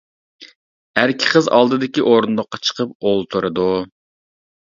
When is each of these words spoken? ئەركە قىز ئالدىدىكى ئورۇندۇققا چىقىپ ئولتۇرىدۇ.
ئەركە 1.01 1.27
قىز 1.33 1.49
ئالدىدىكى 1.57 2.05
ئورۇندۇققا 2.11 2.61
چىقىپ 2.69 3.07
ئولتۇرىدۇ. 3.11 3.67